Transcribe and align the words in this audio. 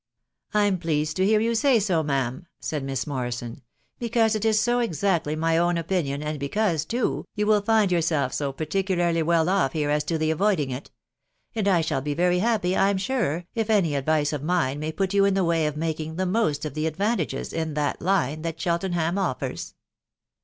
%< 0.51 0.55
I'm 0.59 0.79
pleased 0.79 1.15
to 1.17 1.25
hear 1.27 1.39
you 1.39 1.53
say 1.53 1.79
so, 1.79 2.01
ma'am," 2.01 2.47
said 2.59 2.83
Miss 2.83 3.05
Mor 3.05 3.27
rison," 3.27 3.61
because 3.99 4.33
it 4.33 4.43
is 4.43 4.59
so 4.59 4.79
exactly 4.79 5.35
my 5.35 5.59
own 5.59 5.77
opinion, 5.77 6.23
and 6.23 6.39
because, 6.39 6.85
too, 6.85 7.23
you 7.35 7.45
will 7.45 7.61
find 7.61 7.91
yourself 7.91 8.33
so 8.33 8.51
particularly 8.51 9.21
well 9.21 9.47
off 9.47 9.73
here 9.73 9.91
as 9.91 10.03
to 10.05 10.17
the 10.17 10.31
avoiding 10.31 10.71
it; 10.71 10.89
and 11.53 11.67
I 11.67 11.81
shall 11.81 12.01
be 12.01 12.15
very 12.15 12.39
happy, 12.39 12.75
I'm 12.75 12.97
sure, 12.97 13.45
if 13.53 13.69
any 13.69 13.93
advice 13.93 14.33
of 14.33 14.41
mine 14.41 14.79
may 14.79 14.91
put 14.91 15.13
you 15.13 15.23
in 15.23 15.35
the 15.35 15.45
way 15.45 15.67
of 15.67 15.77
making 15.77 16.15
the 16.15 16.25
most 16.25 16.65
of 16.65 16.73
the 16.73 16.87
advantages 16.87 17.53
in 17.53 17.75
that 17.75 18.01
line 18.01 18.41
that 18.41 18.59
Cheltenham 18.59 19.19
offers." 19.19 19.75